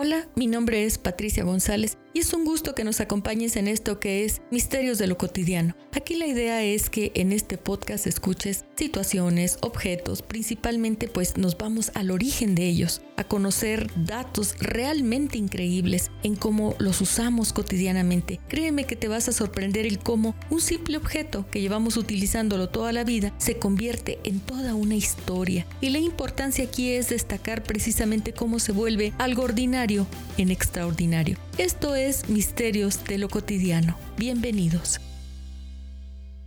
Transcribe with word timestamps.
Hola, 0.00 0.28
mi 0.36 0.46
nombre 0.46 0.84
es 0.84 0.96
Patricia 0.96 1.42
González 1.42 1.98
es 2.18 2.32
un 2.32 2.44
gusto 2.44 2.74
que 2.74 2.82
nos 2.82 3.00
acompañes 3.00 3.54
en 3.54 3.68
esto 3.68 4.00
que 4.00 4.24
es 4.24 4.42
Misterios 4.50 4.98
de 4.98 5.06
lo 5.06 5.16
Cotidiano. 5.16 5.76
Aquí 5.92 6.16
la 6.16 6.26
idea 6.26 6.64
es 6.64 6.90
que 6.90 7.12
en 7.14 7.32
este 7.32 7.58
podcast 7.58 8.06
escuches 8.06 8.64
situaciones, 8.76 9.58
objetos, 9.60 10.22
principalmente 10.22 11.06
pues 11.06 11.36
nos 11.36 11.56
vamos 11.56 11.92
al 11.94 12.10
origen 12.10 12.56
de 12.56 12.66
ellos, 12.66 13.02
a 13.16 13.24
conocer 13.24 13.90
datos 14.04 14.56
realmente 14.58 15.38
increíbles 15.38 16.10
en 16.24 16.34
cómo 16.34 16.74
los 16.78 17.00
usamos 17.00 17.52
cotidianamente. 17.52 18.40
Créeme 18.48 18.84
que 18.84 18.96
te 18.96 19.08
vas 19.08 19.28
a 19.28 19.32
sorprender 19.32 19.86
el 19.86 20.00
cómo 20.00 20.34
un 20.50 20.60
simple 20.60 20.96
objeto 20.96 21.46
que 21.50 21.60
llevamos 21.60 21.96
utilizándolo 21.96 22.68
toda 22.68 22.92
la 22.92 23.04
vida 23.04 23.32
se 23.38 23.58
convierte 23.58 24.18
en 24.24 24.40
toda 24.40 24.74
una 24.74 24.96
historia. 24.96 25.66
Y 25.80 25.90
la 25.90 25.98
importancia 25.98 26.64
aquí 26.64 26.92
es 26.92 27.10
destacar 27.10 27.62
precisamente 27.62 28.32
cómo 28.32 28.58
se 28.58 28.72
vuelve 28.72 29.12
algo 29.18 29.42
ordinario 29.42 30.06
en 30.36 30.50
extraordinario. 30.50 31.38
Esto 31.58 31.96
es 31.96 32.07
Misterios 32.08 33.04
de 33.04 33.18
lo 33.18 33.28
Cotidiano. 33.28 33.94
Bienvenidos. 34.16 34.98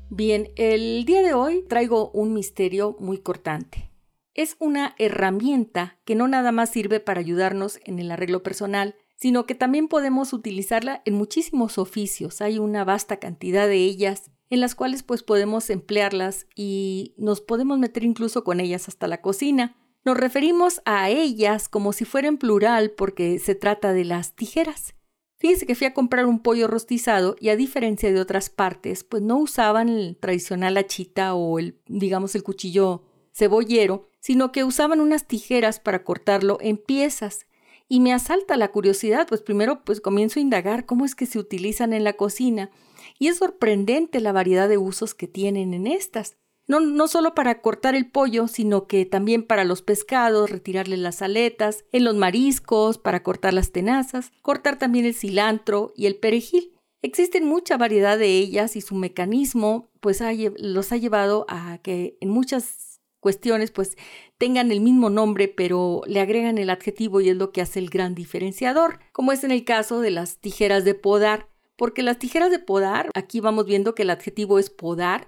Bien, 0.10 0.50
el 0.56 1.06
día 1.06 1.22
de 1.22 1.36
hoy 1.36 1.64
traigo 1.70 2.10
un 2.14 2.34
misterio 2.34 2.98
muy 3.00 3.20
cortante. 3.20 3.92
Es 4.34 4.56
una 4.58 4.96
herramienta 4.98 6.00
que 6.04 6.16
no 6.16 6.28
nada 6.28 6.52
más 6.52 6.72
sirve 6.72 7.00
para 7.00 7.20
ayudarnos 7.20 7.80
en 7.86 8.00
el 8.00 8.10
arreglo 8.10 8.42
personal, 8.42 8.96
sino 9.18 9.46
que 9.46 9.54
también 9.54 9.88
podemos 9.88 10.34
utilizarla 10.34 11.04
en 11.06 11.14
muchísimos 11.14 11.78
oficios. 11.78 12.42
Hay 12.42 12.58
una 12.58 12.84
vasta 12.84 13.18
cantidad 13.18 13.68
de 13.68 13.78
ellas 13.78 14.32
en 14.50 14.62
las 14.62 14.74
cuales 14.74 15.04
pues 15.04 15.22
podemos 15.22 15.70
emplearlas 15.70 16.48
y 16.56 17.14
nos 17.20 17.40
podemos 17.40 17.78
meter 17.78 18.04
incluso 18.04 18.44
con 18.44 18.62
ellas 18.62 18.88
hasta 18.88 19.08
la 19.08 19.22
cocina. 19.22 19.78
Nos 20.06 20.18
referimos 20.18 20.82
a 20.86 21.12
ellas 21.12 21.70
como 21.70 21.94
si 21.94 22.04
fuera 22.04 22.30
en 22.30 22.40
plural 22.40 22.94
porque 22.98 23.38
se 23.38 23.54
trata 23.54 23.94
de 23.94 24.06
las 24.06 24.34
tijeras. 24.34 24.96
Fíjense 25.42 25.66
que 25.66 25.74
fui 25.74 25.88
a 25.88 25.94
comprar 25.96 26.28
un 26.28 26.38
pollo 26.38 26.68
rostizado 26.68 27.36
y 27.40 27.50
a 27.50 27.56
diferencia 27.56 28.14
de 28.14 28.20
otras 28.20 28.52
partes, 28.52 29.04
pues 29.04 29.24
no 29.24 29.40
usaban 29.40 29.90
el 29.90 30.16
tradicional 30.16 30.78
hachita 30.78 31.34
o 31.34 31.58
el, 31.58 31.80
digamos, 31.88 32.36
el 32.36 32.44
cuchillo 32.44 33.02
cebollero, 33.34 34.08
sino 34.20 34.52
que 34.52 34.64
usaban 34.64 35.02
unas 35.02 35.28
tijeras 35.28 35.80
para 35.80 36.04
cortarlo 36.04 36.60
en 36.62 36.78
piezas. 36.78 37.48
Y 37.90 38.02
me 38.02 38.14
asalta 38.14 38.56
la 38.56 38.68
curiosidad, 38.68 39.26
pues 39.28 39.42
primero 39.42 39.84
pues 39.84 40.00
comienzo 40.00 40.40
a 40.40 40.44
indagar 40.44 40.86
cómo 40.86 41.06
es 41.06 41.16
que 41.16 41.26
se 41.26 41.40
utilizan 41.40 41.92
en 41.94 42.04
la 42.04 42.14
cocina 42.14 42.70
y 43.18 43.28
es 43.28 43.38
sorprendente 43.38 44.20
la 44.20 44.34
variedad 44.34 44.70
de 44.70 44.78
usos 44.78 45.16
que 45.16 45.28
tienen 45.28 45.74
en 45.74 45.88
estas 45.88 46.38
no, 46.68 46.80
no 46.80 47.08
solo 47.08 47.34
para 47.36 47.62
cortar 47.62 47.96
el 47.96 48.10
pollo, 48.10 48.48
sino 48.48 48.88
que 48.88 49.06
también 49.06 49.44
para 49.44 49.64
los 49.64 49.82
pescados, 49.82 50.50
retirarle 50.50 50.98
las 50.98 51.22
aletas, 51.22 51.86
en 51.92 52.04
los 52.04 52.16
mariscos, 52.16 52.98
para 52.98 53.24
cortar 53.24 53.54
las 53.54 53.72
tenazas, 53.72 54.32
cortar 54.42 54.78
también 54.80 55.06
el 55.06 55.16
cilantro 55.16 55.94
y 55.96 56.06
el 56.06 56.16
perejil. 56.16 56.74
Existen 57.02 57.46
mucha 57.46 57.78
variedad 57.78 58.18
de 58.18 58.38
ellas 58.38 58.76
y 58.76 58.82
su 58.82 58.96
mecanismo 58.96 59.90
pues 60.00 60.22
los 60.58 60.92
ha 60.92 60.98
llevado 60.98 61.46
a 61.50 61.80
que 61.80 62.18
en 62.22 62.30
muchas 62.30 63.02
cuestiones 63.20 63.72
pues 63.72 63.98
tengan 64.38 64.72
el 64.72 64.82
mismo 64.82 65.10
nombre 65.10 65.48
pero 65.48 66.02
le 66.06 66.20
agregan 66.20 66.58
el 66.58 66.70
adjetivo 66.70 67.22
y 67.22 67.30
es 67.30 67.38
lo 67.38 67.52
que 67.52 67.62
hace 67.62 67.80
el 67.80 67.90
gran 67.90 68.14
diferenciador, 68.14 69.00
como 69.14 69.32
es 69.32 69.44
en 69.44 69.52
el 69.52 69.64
caso 69.64 70.02
de 70.02 70.12
las 70.12 70.38
tijeras 70.38 70.84
de 70.84 70.94
podar, 70.94 71.48
porque 71.76 72.04
las 72.04 72.20
tijeras 72.20 72.52
de 72.52 72.60
podar, 72.60 73.10
aquí 73.16 73.40
vamos 73.40 73.66
viendo 73.66 73.96
que 73.96 74.04
el 74.04 74.12
adjetivo 74.12 74.60
es 74.60 74.70
podar, 74.70 75.28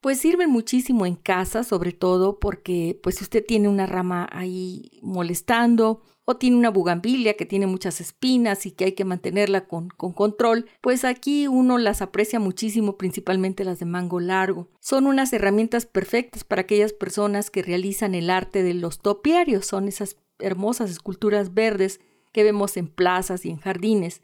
pues 0.00 0.18
sirven 0.18 0.50
muchísimo 0.50 1.06
en 1.06 1.14
casa, 1.14 1.62
sobre 1.62 1.92
todo 1.92 2.38
porque 2.38 2.98
pues 3.02 3.16
si 3.16 3.24
usted 3.24 3.44
tiene 3.46 3.68
una 3.68 3.86
rama 3.86 4.28
ahí 4.32 4.98
molestando 5.02 6.02
o 6.24 6.36
tiene 6.36 6.56
una 6.56 6.70
bugambilia 6.70 7.34
que 7.34 7.44
tiene 7.44 7.66
muchas 7.66 8.00
espinas 8.00 8.64
y 8.64 8.70
que 8.70 8.84
hay 8.86 8.92
que 8.92 9.04
mantenerla 9.04 9.66
con, 9.66 9.88
con 9.88 10.12
control, 10.12 10.66
pues 10.80 11.04
aquí 11.04 11.48
uno 11.48 11.76
las 11.76 12.02
aprecia 12.02 12.40
muchísimo, 12.40 12.96
principalmente 12.96 13.64
las 13.64 13.78
de 13.78 13.86
mango 13.86 14.20
largo. 14.20 14.68
Son 14.80 15.06
unas 15.06 15.32
herramientas 15.32 15.86
perfectas 15.86 16.44
para 16.44 16.62
aquellas 16.62 16.92
personas 16.92 17.50
que 17.50 17.62
realizan 17.62 18.14
el 18.14 18.30
arte 18.30 18.62
de 18.62 18.74
los 18.74 19.00
topiarios, 19.00 19.66
son 19.66 19.88
esas 19.88 20.16
hermosas 20.38 20.90
esculturas 20.90 21.52
verdes 21.52 22.00
que 22.32 22.44
vemos 22.44 22.76
en 22.76 22.86
plazas 22.86 23.44
y 23.44 23.50
en 23.50 23.58
jardines, 23.58 24.22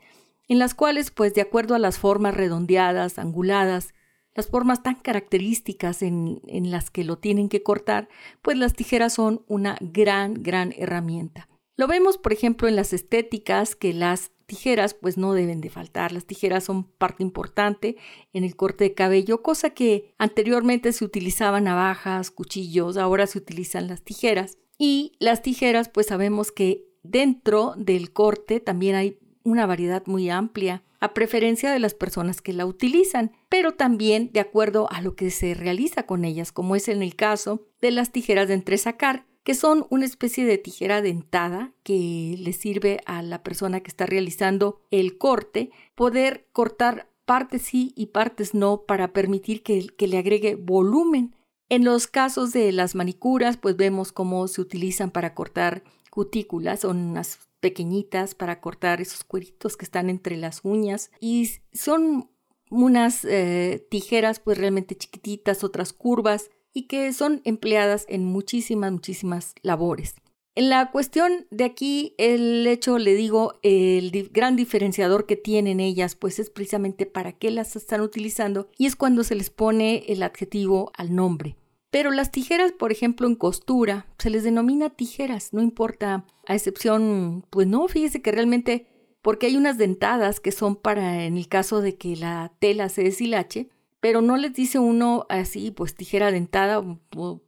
en 0.49 0.59
las 0.59 0.75
cuales, 0.75 1.11
pues 1.11 1.35
de 1.35 1.41
acuerdo 1.41 1.75
a 1.75 1.81
las 1.81 1.99
formas 1.99 2.35
redondeadas, 2.35 3.19
anguladas, 3.19 3.95
las 4.37 4.49
formas 4.49 4.83
tan 4.83 4.97
características 4.97 6.03
en, 6.03 6.41
en, 6.47 6.71
las 6.71 6.91
que 6.91 7.05
lo 7.05 7.17
tienen 7.17 7.49
que 7.49 7.63
cortar, 7.63 8.09
pues 8.43 8.57
las 8.57 8.75
tijeras 8.75 9.15
son 9.15 9.45
una 9.49 9.77
gran, 9.81 10.35
gran 10.35 10.75
herramienta. 10.77 11.49
Lo 11.77 11.87
vemos, 11.87 12.19
por 12.19 12.33
ejemplo, 12.33 12.69
en 12.69 12.77
las 12.77 12.93
estéticas, 12.93 13.77
que 13.77 13.93
las 13.93 14.31
tijeras 14.47 14.95
pues 14.95 15.19
no 15.19 15.35
deben 15.35 15.61
de 15.61 15.71
faltar. 15.71 16.13
Las 16.13 16.25
tijeras 16.25 16.65
son 16.65 16.85
parte 16.85 17.23
importante 17.23 17.97
en 18.33 18.45
el 18.45 18.57
corte 18.57 18.85
de 18.85 18.95
cabello, 18.95 19.43
cosa 19.43 19.71
que 19.71 20.15
anteriormente 20.19 20.93
se 20.93 21.05
utilizaban 21.05 21.65
navajas, 21.65 22.31
cuchillos, 22.31 22.97
ahora 22.97 23.27
se 23.27 23.39
utilizan 23.39 23.89
las 23.89 24.03
tijeras. 24.03 24.59
Y 24.79 25.13
las 25.19 25.43
tijeras 25.43 25.89
pues 25.89 26.07
sabemos 26.07 26.53
que 26.53 26.87
dentro 27.03 27.75
del 27.77 28.13
corte 28.13 28.61
también 28.61 28.95
hay 28.95 29.19
una 29.47 29.65
variedad 29.65 30.03
muy 30.07 30.29
amplia 30.29 30.83
a 30.99 31.15
preferencia 31.15 31.73
de 31.73 31.79
las 31.79 31.95
personas 31.95 32.43
que 32.43 32.53
la 32.53 32.67
utilizan, 32.67 33.31
pero 33.49 33.73
también 33.73 34.31
de 34.33 34.41
acuerdo 34.41 34.89
a 34.91 35.01
lo 35.01 35.15
que 35.15 35.31
se 35.31 35.55
realiza 35.55 36.03
con 36.03 36.25
ellas, 36.25 36.51
como 36.51 36.75
es 36.75 36.89
en 36.89 37.03
el 37.03 37.15
caso 37.15 37.63
de 37.81 37.93
las 37.93 38.11
tijeras 38.11 38.49
de 38.49 38.55
entresacar, 38.55 39.25
que 39.45 39.55
son 39.55 39.87
una 39.89 40.05
especie 40.05 40.45
de 40.45 40.59
tijera 40.59 41.01
dentada 41.01 41.73
que 41.85 42.35
le 42.39 42.53
sirve 42.53 43.01
a 43.07 43.23
la 43.23 43.45
persona 43.45 43.81
que 43.81 43.89
está 43.89 44.05
realizando 44.05 44.81
el 44.91 45.17
corte 45.17 45.71
poder 45.95 46.49
cortar 46.51 47.09
partes 47.25 47.63
sí 47.63 47.93
y 47.95 48.07
partes 48.07 48.55
no 48.55 48.83
para 48.83 49.13
permitir 49.13 49.63
que, 49.63 49.87
le 49.97 50.19
agregue 50.19 50.57
volumen. 50.57 51.37
En 51.69 51.85
los 51.85 52.09
casos 52.09 52.53
de 52.53 52.73
las 52.73 52.97
manicuras, 52.97 53.57
pues 53.57 53.77
vemos 53.77 54.11
cómo 54.11 54.49
se 54.49 54.61
utilizan 54.61 55.13
para 55.13 55.35
cortar 55.35 55.85
cutículas, 56.11 56.81
son 56.81 56.97
unas 56.99 57.39
pequeñitas 57.61 58.35
para 58.35 58.61
cortar 58.61 59.01
esos 59.01 59.25
cueritos 59.25 59.77
que 59.77 59.85
están 59.85 60.11
entre 60.11 60.37
las 60.37 60.61
uñas 60.63 61.11
y 61.21 61.51
son 61.73 62.31
unas 62.71 63.25
eh, 63.25 63.87
tijeras 63.91 64.41
pues 64.41 64.59
realmente 64.59 64.97
chiquititas, 64.97 65.65
otras 65.65 65.93
curvas 65.93 66.51
y 66.73 66.83
que 66.89 67.13
son 67.13 67.41
empleadas 67.45 68.05
en 68.09 68.25
muchísimas, 68.25 68.93
muchísimas 68.93 69.55
labores. 69.63 70.17
En 70.55 70.71
la 70.71 70.91
cuestión 70.91 71.47
de 71.51 71.65
aquí, 71.65 72.15
el 72.17 72.67
hecho, 72.67 72.97
le 72.97 73.15
digo, 73.15 73.59
el 73.63 74.31
gran 74.33 74.57
diferenciador 74.57 75.27
que 75.27 75.37
tienen 75.37 75.81
ellas, 75.81 76.17
pues 76.17 76.39
es 76.39 76.49
precisamente 76.49 77.05
para 77.05 77.33
qué 77.33 77.51
las 77.51 77.77
están 77.77 78.01
utilizando 78.01 78.67
y 78.79 78.87
es 78.87 78.97
cuando 78.97 79.23
se 79.23 79.35
les 79.35 79.51
pone 79.51 80.05
el 80.09 80.23
adjetivo 80.23 80.93
al 80.97 81.15
nombre. 81.15 81.57
Pero 81.91 82.11
las 82.11 82.31
tijeras, 82.31 82.73
por 82.73 82.93
ejemplo, 82.93 83.27
en 83.27 83.37
costura, 83.37 84.07
se 84.19 84.31
les 84.31 84.45
denomina 84.45 84.91
tijeras, 84.91 85.53
no 85.53 85.63
importa, 85.63 86.25
a 86.47 86.55
excepción, 86.55 87.45
pues 87.51 87.67
no, 87.67 87.87
fíjese 87.89 88.23
que 88.23 88.33
realmente, 88.33 88.87
porque 89.23 89.47
hay 89.47 89.57
unas 89.57 89.79
dentadas 89.79 90.41
que 90.41 90.53
son 90.53 90.77
para, 90.77 91.25
en 91.25 91.37
el 91.37 91.49
caso 91.49 91.81
de 91.81 91.97
que 91.97 92.17
la 92.17 92.53
tela 92.59 92.89
se 92.89 93.03
deshilache, 93.03 93.71
pero 94.01 94.21
no 94.21 94.37
les 94.37 94.53
dice 94.53 94.79
uno 94.79 95.27
así, 95.29 95.71
pues 95.71 95.95
tijera 95.95 96.31
dentada, 96.31 96.83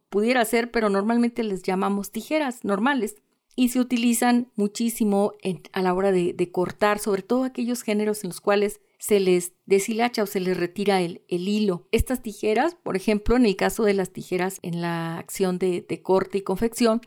pudiera 0.09 0.43
ser, 0.45 0.71
pero 0.71 0.89
normalmente 0.89 1.43
les 1.43 1.63
llamamos 1.63 2.11
tijeras 2.11 2.65
normales 2.65 3.15
y 3.55 3.69
se 3.69 3.79
utilizan 3.79 4.51
muchísimo 4.55 5.33
a 5.73 5.81
la 5.81 5.93
hora 5.93 6.11
de, 6.11 6.51
cortar, 6.51 6.99
sobre 6.99 7.21
todo 7.21 7.43
aquellos 7.43 7.81
géneros 7.81 8.23
en 8.23 8.29
los 8.29 8.41
cuales 8.41 8.79
se 8.99 9.19
les 9.19 9.53
deshilacha 9.65 10.23
o 10.23 10.25
se 10.27 10.39
les 10.39 10.57
retira 10.57 11.01
el, 11.01 11.23
hilo. 11.27 11.87
Estas 11.91 12.21
tijeras, 12.21 12.75
por 12.75 12.95
ejemplo, 12.95 13.35
en 13.35 13.45
el 13.45 13.55
caso 13.55 13.83
de 13.83 13.93
las 13.93 14.11
tijeras 14.11 14.59
en 14.61 14.81
la 14.81 15.17
acción 15.17 15.57
de, 15.57 15.85
de 15.87 16.01
corte 16.01 16.37
y 16.37 16.41
confección, 16.41 17.01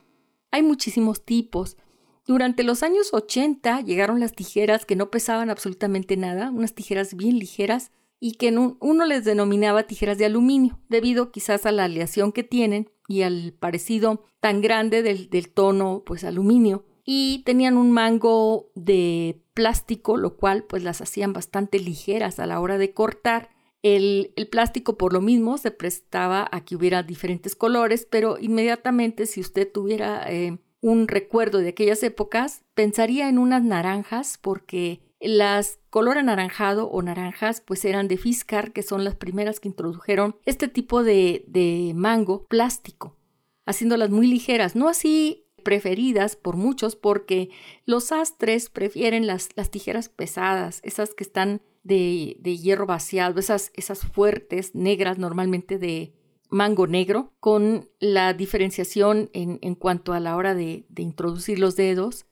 hay 0.50 0.62
muchísimos 0.62 1.25
tipos. 1.25 1.76
Durante 2.26 2.64
los 2.64 2.82
años 2.82 3.12
80 3.12 3.82
llegaron 3.82 4.20
las 4.20 4.33
tijeras 4.33 4.86
que 4.86 4.97
no 4.97 5.10
pesaban 5.10 5.50
absolutamente 5.50 6.16
nada, 6.16 6.50
unas 6.50 6.74
tijeras 6.74 7.15
bien 7.15 7.39
ligeras 7.39 7.92
y 8.24 8.34
que 8.34 8.56
uno 8.78 9.04
les 9.04 9.24
denominaba 9.24 9.88
tijeras 9.88 10.16
de 10.16 10.27
aluminio, 10.27 10.78
debido 10.88 11.33
quizás 11.33 11.66
a 11.66 11.72
la 11.72 11.84
aleación 11.84 12.30
que 12.30 12.45
tienen 12.45 12.88
y 13.09 13.22
al 13.22 13.53
parecido 13.53 14.22
tan 14.38 14.60
grande 14.60 15.03
del, 15.03 15.48
tono 15.53 16.04
pues 16.06 16.22
aluminio 16.22 16.84
y 17.04 17.43
tenían 17.45 17.77
un 17.77 17.91
mango 17.91 18.71
de 18.75 19.43
plástico 19.54 20.16
lo 20.16 20.37
cual 20.37 20.65
pues 20.65 20.83
las 20.83 21.01
hacían 21.01 21.33
bastante 21.33 21.78
ligeras 21.78 22.39
a 22.39 22.47
la 22.47 22.60
hora 22.60 22.78
de 22.78 22.93
cortar. 22.93 23.51
El, 23.83 24.33
plástico 24.51 24.97
por 24.97 25.13
lo 25.13 25.21
mismo 25.21 25.59
se 25.59 25.72
prestaba 25.72 26.49
a 26.53 26.65
que 26.65 26.77
hubiera 26.77 27.03
diferentes 27.03 27.57
colores 27.57 28.07
pero 28.09 28.39
inmediatamente 28.39 29.27
si 29.27 29.41
usted 29.41 29.71
tuviera 29.71 30.25
eh, 30.31 30.59
un 30.81 31.09
recuerdo 31.09 31.59
de 31.59 31.71
aquellas 31.71 32.03
épocas 32.04 32.63
pensaría 32.75 33.28
en 33.28 33.39
unas 33.39 33.65
naranjas 33.65 34.39
porque 34.41 35.01
las 35.22 35.78
color 35.91 36.19
anaranjado 36.19 36.89
o 36.91 37.03
naranjas 37.03 37.60
pues 37.60 37.84
eran 37.84 38.09
de 38.09 38.16
Fiscar, 38.16 38.72
que 38.72 38.83
son 38.83 39.05
las 39.05 39.15
primeras 39.15 39.60
que 39.60 39.69
introdujeron 39.69 40.37
este 40.45 40.69
tipo 40.69 41.05
de, 41.05 41.45
de 41.47 41.93
mango 41.95 42.47
plástico, 42.47 43.16
haciéndolas 43.65 44.10
muy 44.10 44.27
ligeras, 44.27 44.75
no 44.75 44.89
así 44.89 45.41
preferidas 45.62 46.36
por 46.36 46.56
muchos 46.56 46.97
porque 46.97 47.50
los 47.86 48.04
sastres 48.04 48.68
prefieren 48.68 49.26
las, 49.26 49.48
las 49.54 49.70
tijeras 49.70 50.09
pesadas, 50.09 50.80
esas 50.84 51.14
que 51.14 51.24
están 51.24 51.62
de, 51.82 52.36
de 52.41 52.59
hierro 52.59 52.86
vaciado, 52.86 53.41
esas, 53.41 53.72
esas 53.74 54.00
fuertes, 54.00 54.74
negras, 54.74 55.18
normalmente 55.18 55.78
de 55.78 56.12
mango 56.50 56.86
negro, 56.86 57.32
con 57.41 57.88
la 57.98 58.34
diferenciación 58.34 59.30
en, 59.32 59.59
en 59.62 59.74
cuanto 59.74 60.12
a 60.12 60.20
la 60.20 60.36
hora 60.36 60.54
de, 60.54 60.84
de 60.88 61.03
introducir 61.03 61.59
los 61.59 61.76
dedos 61.76 62.26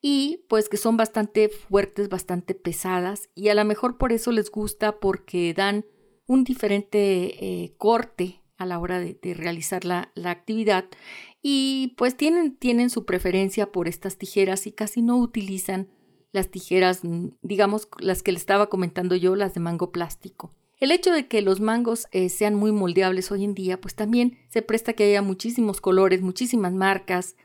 y 0.00 0.44
pues 0.48 0.68
que 0.68 0.76
son 0.76 0.96
bastante 0.96 1.48
fuertes, 1.48 2.08
bastante 2.08 2.54
pesadas 2.54 3.28
y 3.34 3.48
a 3.48 3.54
lo 3.54 3.64
mejor 3.64 3.98
por 3.98 4.12
eso 4.12 4.32
les 4.32 4.50
gusta 4.50 4.98
porque 5.00 5.52
dan 5.52 5.84
un 6.26 6.44
diferente 6.44 7.64
eh, 7.64 7.74
corte 7.76 8.42
a 8.56 8.66
la 8.66 8.78
hora 8.78 8.98
de, 9.00 9.18
realizar 9.34 9.84
la, 9.84 10.10
la, 10.14 10.30
actividad 10.30 10.86
y 11.42 11.94
pues 11.96 12.16
tienen, 12.16 12.56
tienen 12.56 12.90
su 12.90 13.04
preferencia 13.04 13.70
por 13.70 13.88
estas 13.88 14.16
tijeras 14.16 14.66
y 14.66 14.72
casi 14.72 15.02
no 15.02 15.18
utilizan 15.18 15.88
las 16.32 16.50
tijeras, 16.50 17.04
mm, 17.04 17.28
digamos, 17.42 17.88
las 17.98 18.22
que 18.22 18.32
le 18.32 18.38
estaba 18.38 18.68
comentando 18.68 19.16
yo, 19.16 19.36
las 19.36 19.54
de 19.54 19.60
mango 19.60 19.92
plástico. 19.92 20.52
El 20.78 20.92
hecho 20.92 21.10
de 21.10 21.26
que 21.26 21.40
los 21.40 21.60
mangos 21.60 22.06
eh, 22.12 22.28
sean 22.28 22.54
muy 22.54 22.70
moldeables 22.70 23.32
hoy 23.32 23.44
en 23.44 23.54
día, 23.54 23.80
pues 23.80 23.94
también 23.94 24.38
se 24.48 24.62
presta 24.62 24.92
que 24.92 25.04
haya 25.04 25.22
muchísimos 25.22 25.80
colores, 25.80 26.20
muchísimas 26.20 26.72
marcas, 26.72 27.36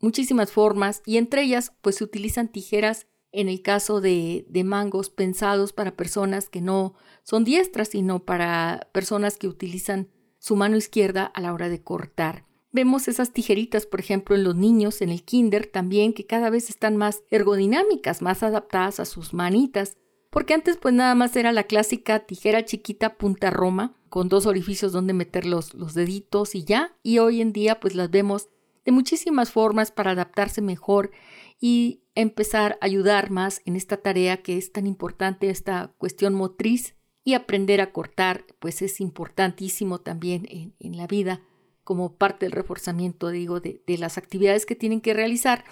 muchísimas 0.00 0.52
formas 0.52 1.02
y 1.06 1.16
entre 1.16 1.42
ellas 1.42 1.72
pues 1.80 1.96
se 1.96 2.04
utilizan 2.04 2.48
tijeras 2.48 3.06
en 3.32 3.48
el 3.48 3.62
caso 3.62 4.00
de, 4.00 4.46
de, 4.48 4.64
mangos 4.64 5.10
pensados 5.10 5.72
para 5.72 5.96
personas 5.96 6.48
que 6.48 6.60
no 6.60 6.94
son 7.22 7.42
diestras, 7.42 7.88
sino 7.88 8.24
para 8.24 8.88
personas 8.92 9.38
que 9.38 9.48
utilizan 9.48 10.08
su 10.44 10.56
mano 10.56 10.76
izquierda 10.76 11.24
a 11.24 11.40
la 11.40 11.54
hora 11.54 11.70
de 11.70 11.82
cortar. 11.82 12.44
Vemos 12.70 13.08
esas 13.08 13.32
tijeritas, 13.32 13.86
por 13.86 14.00
ejemplo, 14.00 14.36
en 14.36 14.44
los 14.44 14.54
niños, 14.54 15.00
en 15.00 15.08
el 15.08 15.24
kinder 15.24 15.64
también, 15.64 16.12
que 16.12 16.26
cada 16.26 16.50
vez 16.50 16.68
están 16.68 16.98
más 16.98 17.22
ergodinámicas, 17.30 18.20
más 18.20 18.42
adaptadas 18.42 19.00
a 19.00 19.06
sus 19.06 19.32
manitas, 19.32 19.96
porque 20.28 20.52
antes 20.52 20.76
pues 20.76 20.92
nada 20.92 21.14
más 21.14 21.34
era 21.34 21.50
la 21.50 21.62
clásica 21.62 22.26
tijera 22.26 22.66
chiquita 22.66 23.16
punta 23.16 23.48
roma, 23.48 23.96
con 24.10 24.28
dos 24.28 24.44
orificios 24.44 24.92
donde 24.92 25.14
meter 25.14 25.46
los, 25.46 25.72
los 25.72 25.94
deditos 25.94 26.54
y 26.54 26.64
ya, 26.64 26.94
y 27.02 27.20
hoy 27.20 27.40
en 27.40 27.54
día 27.54 27.80
pues 27.80 27.94
las 27.94 28.10
vemos 28.10 28.50
de 28.84 28.92
muchísimas 28.92 29.50
formas 29.50 29.92
para 29.92 30.10
adaptarse 30.10 30.60
mejor 30.60 31.10
y 31.58 32.02
empezar 32.14 32.76
a 32.82 32.84
ayudar 32.84 33.30
más 33.30 33.62
en 33.64 33.76
esta 33.76 33.96
tarea 33.96 34.42
que 34.42 34.58
es 34.58 34.72
tan 34.72 34.86
importante, 34.86 35.48
esta 35.48 35.94
cuestión 35.96 36.34
motriz 36.34 36.96
y 37.24 37.34
aprender 37.34 37.80
a 37.80 37.90
cortar, 37.90 38.44
pues 38.58 38.82
es 38.82 39.00
importantísimo 39.00 39.98
también 40.00 40.46
en, 40.78 40.96
la 40.96 41.06
vida 41.06 41.40
como 41.82 42.16
parte 42.16 42.46
del 42.46 42.52
reforzamiento, 42.52 43.30
digo, 43.30 43.60
de, 43.60 43.82
de, 43.86 43.98
las 43.98 44.18
actividades 44.18 44.66
que 44.66 44.76
tienen 44.76 45.00
que 45.00 45.14
realizar. 45.14 45.64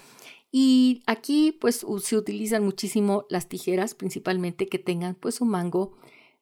Y 0.51 1.03
aquí 1.07 1.57
pues 1.59 1.85
se 2.01 2.17
utilizan 2.17 2.63
muchísimo 2.63 3.25
las 3.29 3.49
tijeras, 3.49 3.95
principalmente 3.95 4.67
que 4.67 4.79
tengan 4.79 5.15
pues 5.15 5.41
un 5.41 5.49
mango 5.49 5.95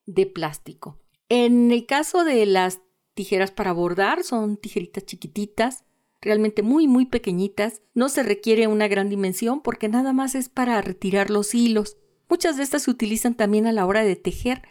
de 0.05 0.25
plástico. 0.25 0.99
En 1.29 1.71
el 1.71 1.85
caso 1.85 2.23
de 2.23 2.45
las 2.45 2.79
tijeras 3.13 3.51
para 3.51 3.71
bordar, 3.71 4.23
son 4.23 4.57
tijeritas 4.57 5.05
chiquititas, 5.05 5.85
realmente 6.21 6.61
muy 6.61 6.87
muy 6.87 7.05
pequeñitas, 7.05 7.81
no 7.93 8.09
se 8.09 8.23
requiere 8.23 8.67
una 8.67 8.87
gran 8.87 9.09
dimensión 9.09 9.61
porque 9.61 9.89
nada 9.89 10.13
más 10.13 10.35
es 10.35 10.49
para 10.49 10.81
retirar 10.81 11.29
los 11.29 11.55
hilos. 11.55 11.97
Muchas 12.29 12.57
de 12.57 12.63
estas 12.63 12.83
se 12.83 12.91
utilizan 12.91 13.35
también 13.35 13.67
a 13.67 13.71
la 13.71 13.85
hora 13.85 14.03
de 14.03 14.15
tejer, 14.15 14.61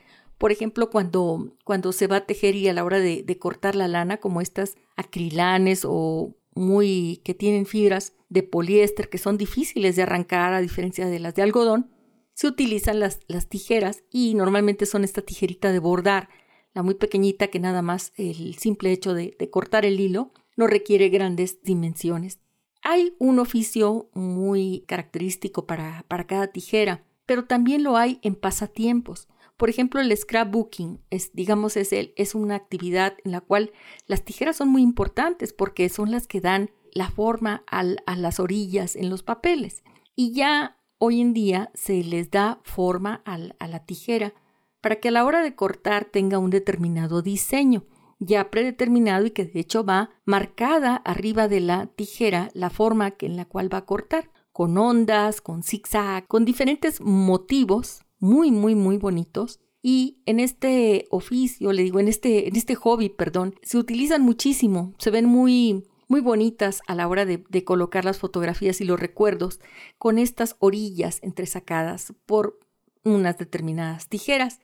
por 0.40 0.52
ejemplo, 0.52 0.88
cuando, 0.88 1.54
cuando 1.64 1.92
se 1.92 2.06
va 2.06 2.16
a 2.16 2.24
tejer 2.24 2.56
y 2.56 2.66
a 2.66 2.72
la 2.72 2.82
hora 2.82 2.98
de, 2.98 3.38
cortar 3.38 3.74
la 3.74 3.88
lana, 3.88 4.16
como 4.16 4.40
estas 4.40 4.78
acrilanes 4.96 5.84
o 5.86 6.34
muy 6.54 7.20
que 7.24 7.34
tienen 7.34 7.66
fibras 7.66 8.14
de 8.30 8.42
poliéster 8.42 9.10
que 9.10 9.18
son 9.18 9.36
difíciles 9.36 9.96
de 9.96 10.02
arrancar 10.02 10.54
a 10.54 10.62
diferencia 10.62 11.06
de 11.08 11.18
las 11.18 11.34
de 11.34 11.42
algodón, 11.42 11.90
se 12.32 12.46
utilizan 12.46 13.00
las, 13.00 13.20
las 13.26 13.50
tijeras 13.50 14.02
y 14.10 14.32
normalmente 14.32 14.86
son 14.86 15.04
esta 15.04 15.20
tijerita 15.20 15.72
de 15.72 15.78
bordar, 15.78 16.30
la 16.72 16.82
muy 16.82 16.94
pequeñita 16.94 17.48
que 17.48 17.60
nada 17.60 17.82
más 17.82 18.14
el 18.16 18.56
simple 18.56 18.92
hecho 18.92 19.12
de, 19.12 19.36
de 19.38 19.50
cortar 19.50 19.84
el 19.84 20.00
hilo 20.00 20.32
no 20.56 20.66
requiere 20.66 21.10
grandes 21.10 21.62
dimensiones. 21.62 22.40
Hay 22.80 23.14
un 23.18 23.40
oficio 23.40 24.08
muy 24.14 24.84
característico 24.88 25.66
para, 25.66 26.06
para 26.08 26.26
cada 26.26 26.46
tijera, 26.46 27.04
pero 27.30 27.44
también 27.44 27.84
lo 27.84 27.96
hay 27.96 28.18
en 28.22 28.34
pasatiempos. 28.34 29.28
Por 29.56 29.70
ejemplo, 29.70 30.00
el 30.00 30.16
scrapbooking 30.16 31.00
es, 31.10 31.32
digamos, 31.32 31.76
es, 31.76 31.92
el, 31.92 32.12
es 32.16 32.34
una 32.34 32.56
actividad 32.56 33.14
en 33.24 33.30
la 33.30 33.40
cual 33.40 33.70
las 34.08 34.24
tijeras 34.24 34.56
son 34.56 34.68
muy 34.68 34.82
importantes 34.82 35.52
porque 35.52 35.88
son 35.90 36.10
las 36.10 36.26
que 36.26 36.40
dan 36.40 36.70
la 36.92 37.08
forma 37.08 37.62
a 37.68 38.16
las 38.16 38.40
orillas 38.40 38.96
en 38.96 39.10
los 39.10 39.22
papeles. 39.22 39.84
Y 40.16 40.32
ya 40.32 40.76
hoy 40.98 41.20
en 41.20 41.32
día 41.32 41.70
se 41.72 42.02
les 42.02 42.32
da 42.32 42.58
forma 42.64 43.22
a 43.24 43.68
la 43.68 43.86
tijera 43.86 44.34
para 44.80 44.96
que 44.96 45.06
a 45.06 45.12
la 45.12 45.24
hora 45.24 45.40
de 45.40 45.54
cortar 45.54 46.06
tenga 46.06 46.40
un 46.40 46.50
determinado 46.50 47.22
diseño 47.22 47.84
ya 48.18 48.50
predeterminado 48.50 49.24
y 49.24 49.30
que 49.30 49.44
de 49.44 49.60
hecho 49.60 49.84
va 49.84 50.10
marcada 50.24 50.96
arriba 50.96 51.46
de 51.46 51.60
la 51.60 51.86
tijera 51.86 52.50
la 52.54 52.70
forma 52.70 53.14
en 53.20 53.36
la 53.36 53.44
cual 53.44 53.72
va 53.72 53.78
a 53.78 53.86
cortar, 53.86 54.30
con 54.52 54.76
ondas, 54.78 55.40
con 55.40 55.62
zigzag, 55.62 56.26
con 56.26 56.44
diferentes 56.44 57.00
motivos 57.00 58.02
muy, 58.18 58.50
muy, 58.50 58.74
muy 58.74 58.96
bonitos. 58.96 59.60
Y 59.82 60.22
en 60.26 60.40
este 60.40 61.06
oficio, 61.10 61.72
le 61.72 61.82
digo, 61.82 62.00
en 62.00 62.08
este, 62.08 62.48
en 62.48 62.56
este 62.56 62.74
hobby, 62.74 63.08
perdón, 63.08 63.54
se 63.62 63.78
utilizan 63.78 64.22
muchísimo, 64.22 64.92
se 64.98 65.10
ven 65.10 65.24
muy, 65.24 65.84
muy 66.06 66.20
bonitas 66.20 66.82
a 66.86 66.94
la 66.94 67.08
hora 67.08 67.24
de, 67.24 67.44
de 67.48 67.64
colocar 67.64 68.04
las 68.04 68.18
fotografías 68.18 68.80
y 68.80 68.84
los 68.84 69.00
recuerdos 69.00 69.60
con 69.96 70.18
estas 70.18 70.56
orillas 70.58 71.18
entresacadas 71.22 72.12
por 72.26 72.58
unas 73.04 73.38
determinadas 73.38 74.08
tijeras. 74.08 74.60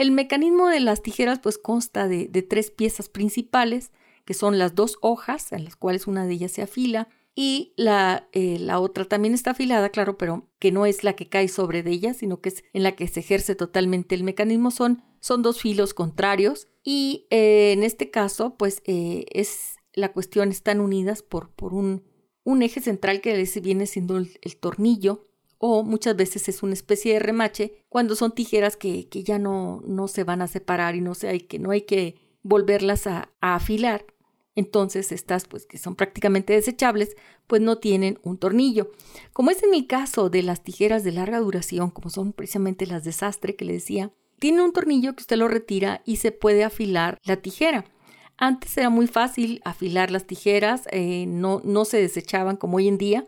El 0.00 0.12
mecanismo 0.12 0.68
de 0.68 0.80
las 0.80 1.02
tijeras 1.02 1.40
pues 1.40 1.58
consta 1.58 2.08
de, 2.08 2.26
tres 2.42 2.70
piezas 2.70 3.10
principales, 3.10 3.92
que 4.24 4.32
son 4.32 4.58
las 4.58 4.74
dos 4.74 4.96
hojas, 5.02 5.52
en 5.52 5.64
las 5.64 5.76
cuales 5.76 6.06
una 6.06 6.24
de 6.24 6.32
ellas 6.32 6.52
se 6.52 6.62
afila, 6.62 7.08
y 7.34 7.72
la, 7.76 8.28
eh, 8.32 8.58
la, 8.58 8.80
otra 8.80 9.04
también 9.04 9.34
está 9.34 9.52
afilada, 9.52 9.88
claro, 9.90 10.18
pero 10.18 10.48
que 10.58 10.72
no 10.72 10.86
es 10.86 11.04
la 11.04 11.14
que 11.14 11.28
cae 11.28 11.48
sobre 11.48 11.82
de 11.82 11.92
ella, 11.92 12.14
sino 12.14 12.40
que 12.40 12.50
es 12.50 12.64
en 12.72 12.82
la 12.82 12.92
que 12.92 13.08
se 13.08 13.20
ejerce 13.20 13.54
totalmente 13.54 14.14
el 14.14 14.24
mecanismo. 14.24 14.70
Son, 14.70 15.02
son 15.20 15.42
dos 15.42 15.60
filos 15.60 15.94
contrarios 15.94 16.68
y 16.82 17.26
eh, 17.30 17.72
en 17.72 17.82
este 17.82 18.10
caso, 18.10 18.56
pues 18.56 18.82
eh, 18.84 19.26
es 19.30 19.76
la 19.92 20.12
cuestión 20.12 20.50
están 20.50 20.80
unidas 20.80 21.22
por, 21.22 21.50
por 21.50 21.74
un, 21.74 22.04
un 22.44 22.62
eje 22.62 22.80
central 22.80 23.20
que 23.20 23.44
viene 23.62 23.86
siendo 23.86 24.16
el 24.16 24.56
tornillo 24.60 25.30
o 25.62 25.82
muchas 25.82 26.16
veces 26.16 26.48
es 26.48 26.62
una 26.62 26.72
especie 26.72 27.12
de 27.12 27.18
remache 27.18 27.84
cuando 27.90 28.16
son 28.16 28.32
tijeras 28.32 28.78
que, 28.78 29.10
que 29.10 29.22
ya 29.22 29.38
no, 29.38 29.82
no, 29.86 30.08
se 30.08 30.24
van 30.24 30.40
a 30.40 30.48
separar 30.48 30.96
y 30.96 31.02
no, 31.02 31.14
se 31.14 31.28
hay 31.28 31.40
que, 31.40 31.58
no 31.58 31.70
hay 31.70 31.82
que 31.82 32.16
volverlas 32.42 33.06
a, 33.06 33.30
afilar. 33.42 34.06
Entonces 34.56 35.12
estas, 35.12 35.46
pues 35.46 35.66
que 35.66 35.78
son 35.78 35.94
prácticamente 35.94 36.52
desechables, 36.52 37.16
pues 37.46 37.62
no 37.62 37.78
tienen 37.78 38.18
un 38.22 38.38
tornillo. 38.38 38.90
Como 39.32 39.50
es 39.50 39.62
en 39.62 39.74
el 39.74 39.86
caso 39.86 40.30
de 40.30 40.42
las 40.42 40.62
tijeras 40.62 41.04
de 41.04 41.12
larga 41.12 41.38
duración, 41.38 41.90
como 41.90 42.10
son 42.10 42.32
precisamente 42.32 42.86
las 42.86 43.04
desastre 43.04 43.56
que 43.56 43.64
le 43.64 43.74
decía, 43.74 44.12
tiene 44.38 44.62
un 44.62 44.72
tornillo 44.72 45.14
que 45.14 45.22
usted 45.22 45.36
lo 45.36 45.48
retira 45.48 46.02
y 46.04 46.16
se 46.16 46.32
puede 46.32 46.64
afilar 46.64 47.18
la 47.24 47.36
tijera. 47.36 47.84
Antes 48.36 48.76
era 48.78 48.88
muy 48.88 49.06
fácil 49.06 49.60
afilar 49.64 50.10
las 50.10 50.26
tijeras, 50.26 50.84
eh, 50.90 51.26
no, 51.26 51.60
no 51.62 51.84
se 51.84 51.98
desechaban 51.98 52.56
como 52.56 52.78
hoy 52.78 52.88
en 52.88 52.96
día. 52.96 53.26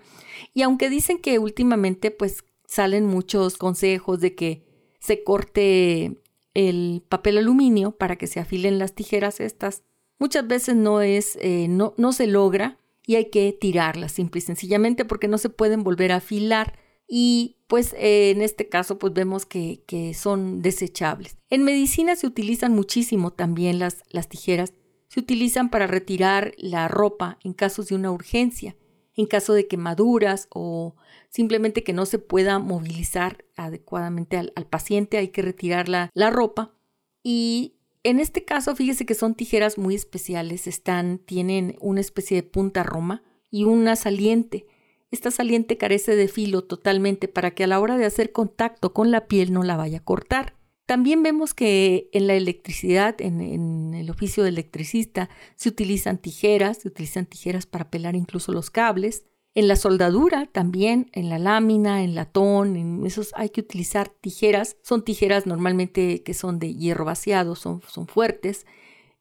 Y 0.55 0.62
aunque 0.62 0.88
dicen 0.88 1.19
que 1.19 1.38
últimamente 1.38 2.11
pues 2.11 2.45
salen 2.67 3.05
muchos 3.07 3.59
consejos 3.59 4.21
de 4.21 4.35
que 4.35 4.64
se 4.99 5.23
corte 5.23 6.23
el 6.55 7.05
papel 7.09 7.38
aluminio 7.38 7.93
para 7.93 8.17
que 8.17 8.26
se 8.26 8.41
afilen 8.41 8.79
las 8.79 8.95
tijeras 8.95 9.41
estas, 9.41 9.83
muchas 10.23 10.47
veces 10.47 10.76
no 10.76 11.00
es, 11.00 11.37
eh, 11.41 11.67
no, 11.69 11.95
no 11.97 12.12
se 12.12 12.29
logra 12.29 12.79
y 13.05 13.17
hay 13.17 13.29
que 13.29 13.52
tirarlas 13.52 14.12
simple 14.12 14.38
y 14.38 14.43
sencillamente 14.43 15.05
porque 15.05 15.26
no 15.26 15.37
se 15.37 15.49
pueden 15.49 15.83
volver 15.83 16.12
a 16.12 16.19
afilar 16.19 16.79
y 17.09 17.57
pues 17.67 17.93
eh, 17.95 18.31
en 18.31 18.41
este 18.41 18.69
caso 18.69 19.00
pues 19.00 19.12
vemos 19.12 19.47
que, 19.47 19.83
que, 19.85 20.14
son 20.14 20.62
desechables. 20.62 21.38
En 21.50 21.64
medicina 21.64 22.14
se 22.14 22.29
utilizan 22.29 22.73
muchísimo 22.73 23.33
también 23.33 23.81
las, 23.81 24.05
las 24.11 24.29
tijeras, 24.29 24.75
se 25.09 25.19
utilizan 25.19 25.71
para 25.71 25.88
retirar 25.88 26.52
la 26.57 26.87
ropa 26.87 27.38
en 27.43 27.52
casos 27.52 27.88
de 27.88 27.97
una 27.97 28.12
urgencia 28.12 28.76
en 29.17 29.26
caso 29.26 29.55
de 29.55 29.67
quemaduras 29.67 30.47
o 30.50 30.95
simplemente 31.31 31.83
que 31.83 31.93
no 31.93 32.07
se 32.07 32.21
pueda 32.21 32.61
movilizar 32.61 33.45
adecuadamente 33.57 34.37
al, 34.37 34.67
paciente, 34.71 35.19
hay 35.19 35.29
que 35.29 35.43
retirar 35.43 35.88
la, 35.88 36.11
la, 36.14 36.31
ropa. 36.31 36.76
Y 37.25 37.75
en 38.05 38.19
este 38.19 38.45
caso, 38.45 38.75
fíjese 38.75 39.07
que 39.07 39.15
son 39.15 39.35
tijeras 39.35 39.79
muy 39.79 39.95
especiales, 39.95 40.67
están, 40.67 41.19
tienen 41.19 41.77
una 41.81 42.01
especie 42.01 42.37
de 42.37 42.43
punta 42.43 42.83
roma 42.83 43.23
y 43.51 43.65
una 43.65 43.97
saliente. 43.97 44.67
Esta 45.11 45.31
saliente 45.31 45.77
carece 45.77 46.17
de 46.17 46.27
filo 46.27 46.63
totalmente 46.65 47.29
para 47.29 47.53
que 47.53 47.65
a 47.65 47.67
la 47.67 47.79
hora 47.79 47.99
de 47.99 48.07
hacer 48.07 48.33
contacto 48.33 48.93
con 48.93 49.11
la 49.11 49.27
piel 49.27 49.53
no 49.53 49.63
la 49.63 49.77
vaya 49.77 49.99
a 49.99 50.05
cortar. 50.05 50.57
También 50.87 51.23
vemos 51.23 51.55
que 51.55 52.09
en 52.13 52.27
la 52.27 52.35
electricidad, 52.35 53.21
en, 53.21 53.95
el 53.95 54.11
oficio 54.11 54.43
de 54.43 54.49
electricista, 54.49 55.29
se 55.55 55.69
utilizan 55.69 56.19
tijeras, 56.19 56.79
se 56.79 56.89
utilizan 56.89 57.27
tijeras 57.27 57.67
para 57.67 57.89
pelar 57.91 58.17
incluso 58.17 58.53
los 58.53 58.71
cables. 58.71 59.25
En 59.55 59.69
la 59.69 59.77
soldadura 59.77 60.47
también, 60.47 61.11
en 61.13 61.29
la 61.29 61.39
lámina, 61.39 62.03
en 62.03 62.15
latón, 62.15 62.77
en 62.77 63.05
esos 63.05 63.33
hay 63.35 63.51
que 63.51 63.61
utilizar 63.61 64.09
tijeras. 64.09 64.77
Son 64.83 65.05
tijeras 65.05 65.47
normalmente 65.47 66.23
que 66.23 66.33
son 66.33 66.59
de 66.59 66.75
hierro 66.75 67.05
vaciado, 67.05 67.55
son, 67.55 67.83
son 67.87 68.07
fuertes. 68.07 68.67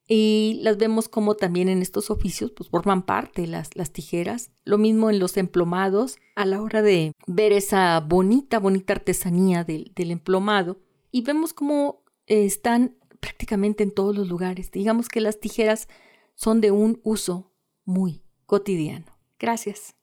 Y 0.07 0.59
las 0.61 0.77
vemos 0.77 1.09
como 1.09 1.35
también 1.35 1.67
en 1.69 1.81
estos 1.81 2.09
oficios, 2.09 2.51
pues 2.51 2.69
forman 2.69 3.03
parte 3.03 3.45
las, 3.45 3.75
las 3.75 3.91
tijeras. 3.91 4.51
Lo 4.63 4.77
mismo 4.77 5.09
en 5.09 5.19
los 5.19 5.35
emplomados, 5.35 6.17
a 6.35 6.45
la 6.45 6.61
hora 6.61 6.81
de 6.81 7.13
ver 7.27 7.51
esa 7.51 7.99
bonita, 7.99 8.59
bonita 8.59 8.93
artesanía 8.93 9.65
del, 9.65 9.91
del 9.95 10.11
emplomado. 10.11 10.79
Y 11.11 11.23
vemos 11.23 11.53
cómo 11.53 12.03
están 12.25 12.97
prácticamente 13.19 13.83
en 13.83 13.91
todos 13.91 14.15
los 14.15 14.29
lugares. 14.29 14.71
Digamos 14.71 15.09
que 15.09 15.19
las 15.19 15.41
tijeras 15.41 15.89
son 16.35 16.61
de 16.61 16.71
un 16.71 17.01
uso 17.03 17.51
muy 17.83 18.23
cotidiano. 18.45 19.17
Gracias. 19.39 19.95